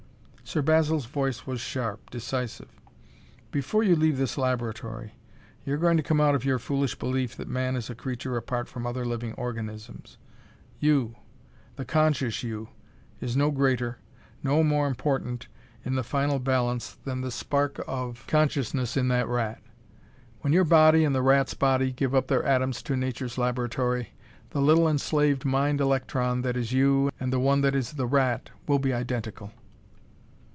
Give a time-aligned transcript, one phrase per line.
[0.43, 2.67] Sir Basil's voice was sharp, decisive.
[3.51, 5.13] "Before you leave this laboratory,
[5.65, 8.67] you're going to come out of your foolish belief that man is a creature apart
[8.67, 10.17] from other living organisms.
[10.77, 11.15] You
[11.77, 12.67] the conscious you
[13.21, 13.99] is no greater,
[14.43, 15.47] no more important
[15.85, 19.61] in the final balance than the spark of consciousness in that rat.
[20.41, 24.09] When your body and the rat's body give up their atoms to nature's laboratory,
[24.49, 28.49] the little enslaved mind electron that is you and the one that is the rat
[28.67, 29.51] will be identical."